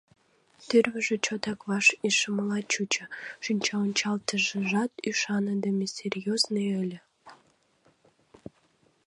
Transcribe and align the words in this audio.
Тӱрвыжӧ 0.67 1.15
чотак 1.25 1.59
ваш 1.69 1.85
ишымыла 2.07 2.59
чучо, 2.71 3.05
шинчаончалтышыжат 3.43 4.91
ӱшаныдыме-серьёзный 5.09 6.69
ыле. 6.83 6.99